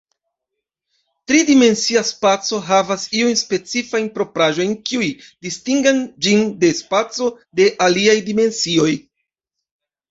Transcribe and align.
Tri-dimensia 1.31 2.01
spaco 2.07 2.61
havas 2.71 3.05
iujn 3.19 3.37
specifajn 3.43 4.09
propraĵojn, 4.17 4.75
kiuj 4.91 5.13
distingan 5.27 6.03
ĝin 6.29 6.45
de 6.67 6.75
spacoj 6.83 7.33
de 7.63 7.73
aliaj 7.89 8.19
dimensioj. 8.33 8.93